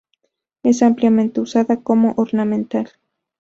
Es 0.63 0.81
ampliamente 0.81 1.41
usada 1.41 1.81
como 1.83 2.15
ornamental. 2.17 2.89